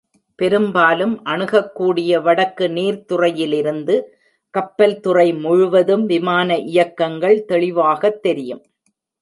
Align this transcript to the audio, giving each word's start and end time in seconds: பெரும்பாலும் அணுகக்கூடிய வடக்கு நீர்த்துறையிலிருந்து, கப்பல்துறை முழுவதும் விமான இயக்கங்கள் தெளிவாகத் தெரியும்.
பெரும்பாலும் 0.35 1.23
அணுகக்கூடிய 1.23 2.21
வடக்கு 2.21 2.67
நீர்த்துறையிலிருந்து, 2.67 3.95
கப்பல்துறை 4.53 5.39
முழுவதும் 5.39 6.05
விமான 6.05 6.57
இயக்கங்கள் 6.57 7.45
தெளிவாகத் 7.45 8.21
தெரியும். 8.21 8.63